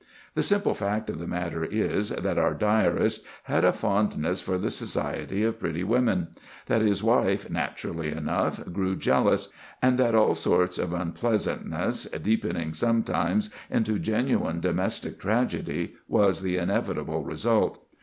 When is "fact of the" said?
0.73-1.27